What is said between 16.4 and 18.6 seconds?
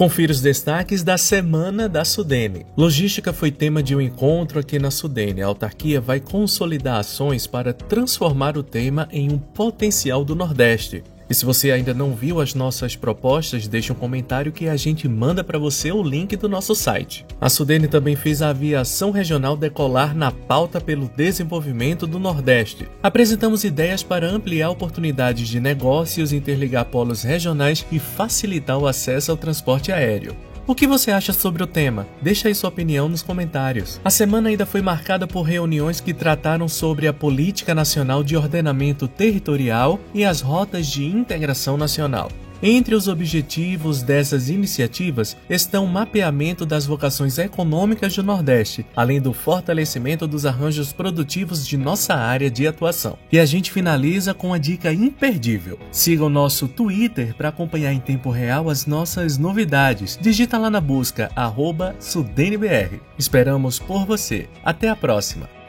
nosso site. A Sudene também fez a